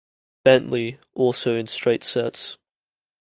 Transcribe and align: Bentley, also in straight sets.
Bentley, 0.43 0.97
also 1.13 1.55
in 1.55 1.67
straight 1.67 2.03
sets. 2.03 2.57